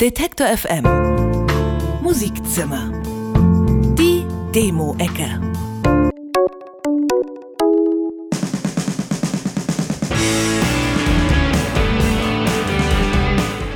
[0.00, 0.86] Detektor FM
[2.00, 2.90] Musikzimmer.
[3.98, 5.49] Die Demo-Ecke.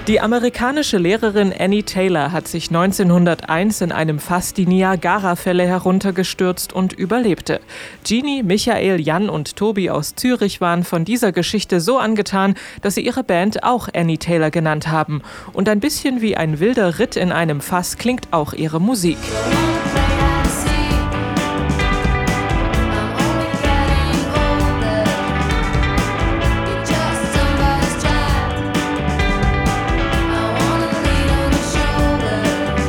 [0.06, 6.92] Die amerikanische Lehrerin Annie Taylor hat sich 1901 in einem Fass die Niagara-Fälle heruntergestürzt und
[6.92, 7.62] überlebte.
[8.04, 13.00] Jeannie, Michael, Jan und Tobi aus Zürich waren von dieser Geschichte so angetan, dass sie
[13.00, 15.22] ihre Band auch Annie Taylor genannt haben.
[15.54, 19.16] Und ein bisschen wie ein wilder Ritt in einem Fass klingt auch ihre Musik.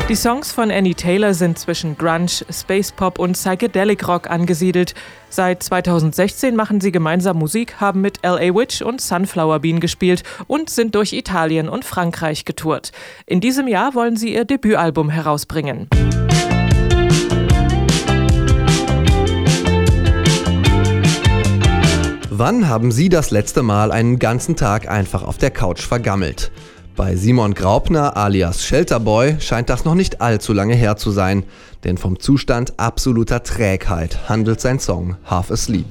[0.08, 4.94] Die Songs von Annie Taylor sind zwischen Grunge, Space Pop und Psychedelic Rock angesiedelt.
[5.32, 10.70] Seit 2016 machen sie gemeinsam Musik, haben mit LA Witch und Sunflower Bean gespielt und
[10.70, 12.92] sind durch Italien und Frankreich getourt.
[13.26, 15.90] In diesem Jahr wollen sie ihr Debütalbum herausbringen.
[22.30, 26.52] Wann haben Sie das letzte Mal einen ganzen Tag einfach auf der Couch vergammelt?
[26.96, 31.44] Bei Simon Graupner alias Shelterboy scheint das noch nicht allzu lange her zu sein,
[31.84, 35.86] denn vom Zustand absoluter Trägheit handelt sein Song Half Asleep.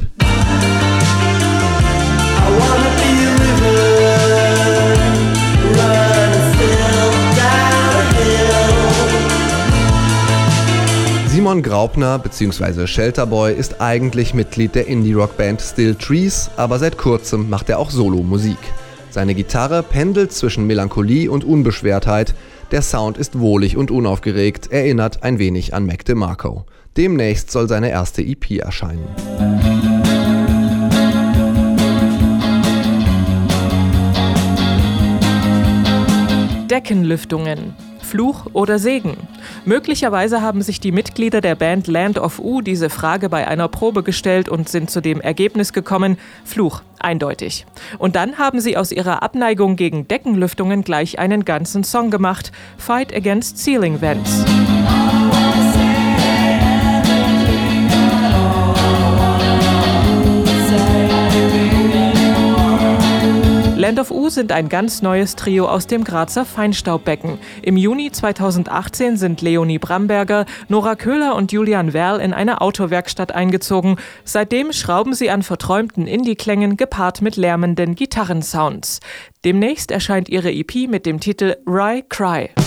[11.29, 12.87] Simon Graupner bzw.
[12.87, 18.57] Shelterboy ist eigentlich Mitglied der Indie-Rock-Band Still Trees, aber seit kurzem macht er auch Solo-Musik.
[19.15, 22.35] Seine Gitarre pendelt zwischen Melancholie und Unbeschwertheit.
[22.73, 26.67] Der Sound ist wohlig und unaufgeregt, erinnert ein wenig an Mac DeMarco.
[26.97, 29.07] Demnächst soll seine erste EP erscheinen.
[36.69, 37.94] Deckenlüftungen.
[38.15, 39.17] Fluch oder Segen?
[39.65, 44.05] Möglicherweise haben sich die Mitglieder der Band Land of U diese Frage bei einer Probe
[44.05, 47.67] gestellt und sind zu dem Ergebnis gekommen, Fluch, eindeutig.
[47.99, 53.13] Und dann haben sie aus ihrer Abneigung gegen Deckenlüftungen gleich einen ganzen Song gemacht, Fight
[53.13, 54.45] Against Ceiling Vents.
[63.85, 67.39] Land of U sind ein ganz neues Trio aus dem Grazer Feinstaubbecken.
[67.61, 73.97] Im Juni 2018 sind Leonie Bramberger, Nora Köhler und Julian Werl in eine Autowerkstatt eingezogen.
[74.25, 79.01] Seitdem schrauben sie an verträumten Indie-Klängen gepaart mit lärmenden Gitarrensounds.
[79.45, 82.64] Demnächst erscheint ihre EP mit dem Titel Rye Cry.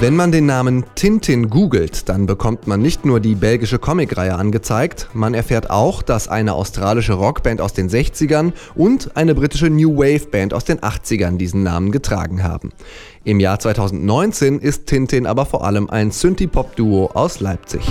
[0.00, 5.08] Wenn man den Namen Tintin googelt, dann bekommt man nicht nur die belgische Comicreihe angezeigt,
[5.12, 10.28] man erfährt auch, dass eine australische Rockband aus den 60ern und eine britische New Wave
[10.30, 12.70] Band aus den 80ern diesen Namen getragen haben.
[13.24, 17.82] Im Jahr 2019 ist Tintin aber vor allem ein Synthie-Pop-Duo aus Leipzig.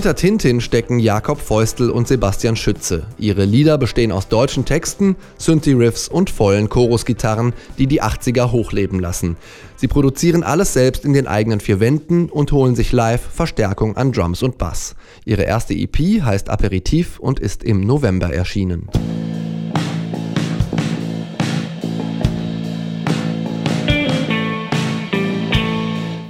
[0.00, 3.06] Hinter Tintin stecken Jakob Feustel und Sebastian Schütze.
[3.18, 9.36] Ihre Lieder bestehen aus deutschen Texten, Synthi-Riffs und vollen Chorusgitarren, die die 80er hochleben lassen.
[9.76, 14.12] Sie produzieren alles selbst in den eigenen vier Wänden und holen sich live Verstärkung an
[14.12, 14.94] Drums und Bass.
[15.26, 18.88] Ihre erste EP heißt Aperitif und ist im November erschienen.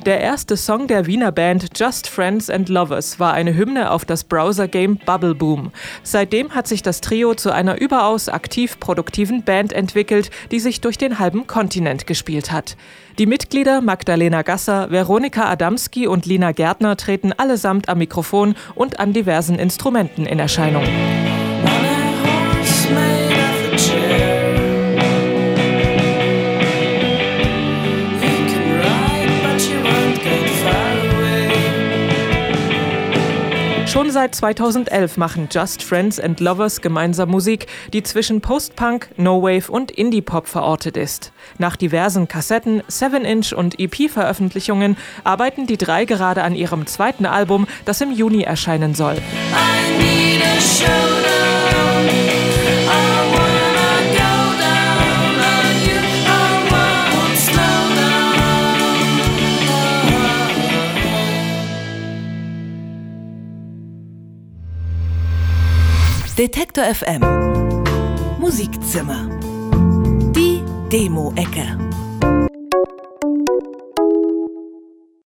[0.07, 4.25] Der erste Song der Wiener Band Just Friends and Lovers war eine Hymne auf das
[4.25, 5.73] Browser-Game Bubble Boom.
[6.03, 10.97] Seitdem hat sich das Trio zu einer überaus aktiv produktiven Band entwickelt, die sich durch
[10.97, 12.79] den halben Kontinent gespielt hat.
[13.19, 19.13] Die Mitglieder Magdalena Gasser, Veronika Adamski und Lina Gärtner treten allesamt am Mikrofon und an
[19.13, 20.85] diversen Instrumenten in Erscheinung.
[34.11, 40.49] Seit 2011 machen Just Friends and Lovers gemeinsam Musik, die zwischen Post-Punk, No-Wave und Indie-Pop
[40.49, 41.31] verortet ist.
[41.59, 48.01] Nach diversen Kassetten, 7-Inch und EP-Veröffentlichungen arbeiten die drei gerade an ihrem zweiten Album, das
[48.01, 49.17] im Juni erscheinen soll.
[66.41, 67.21] Detektor FM
[68.41, 69.29] Musikzimmer.
[70.35, 71.90] Die Demo-Ecke.